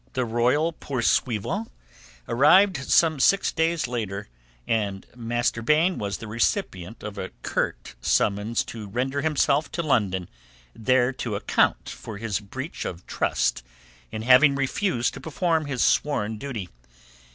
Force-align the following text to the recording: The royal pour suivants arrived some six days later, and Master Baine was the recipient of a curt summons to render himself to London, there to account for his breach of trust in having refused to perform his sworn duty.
The 0.13 0.25
royal 0.25 0.73
pour 0.73 1.01
suivants 1.03 1.69
arrived 2.27 2.89
some 2.89 3.19
six 3.19 3.51
days 3.51 3.87
later, 3.87 4.29
and 4.67 5.05
Master 5.15 5.61
Baine 5.61 5.99
was 5.99 6.17
the 6.17 6.25
recipient 6.27 7.03
of 7.03 7.19
a 7.19 7.29
curt 7.43 7.93
summons 8.01 8.63
to 8.63 8.87
render 8.87 9.21
himself 9.21 9.71
to 9.73 9.83
London, 9.83 10.27
there 10.73 11.13
to 11.21 11.35
account 11.35 11.87
for 11.87 12.17
his 12.17 12.39
breach 12.39 12.83
of 12.83 13.05
trust 13.05 13.61
in 14.11 14.23
having 14.23 14.55
refused 14.55 15.13
to 15.13 15.21
perform 15.21 15.65
his 15.67 15.83
sworn 15.83 16.39
duty. 16.39 16.67